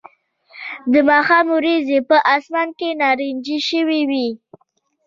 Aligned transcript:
د 0.91 0.93
ماښام 1.09 1.45
وریځې 1.55 1.99
په 2.09 2.17
آسمان 2.35 2.69
کې 2.79 2.89
نارنجي 3.01 3.57
شوې 3.69 4.01
وې 4.09 4.27